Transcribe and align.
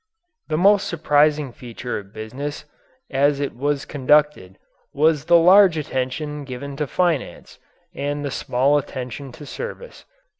The 0.47 0.57
most 0.57 0.87
surprising 0.87 1.51
feature 1.51 1.99
of 1.99 2.11
business 2.11 2.65
as 3.11 3.39
it 3.39 3.55
was 3.55 3.85
conducted 3.85 4.57
was 4.93 5.25
the 5.25 5.37
large 5.37 5.77
attention 5.77 6.43
given 6.43 6.75
to 6.77 6.87
finance 6.87 7.59
and 7.93 8.25
the 8.25 8.31
small 8.31 8.79
attention 8.79 9.31
to 9.33 9.45
service. 9.45 10.05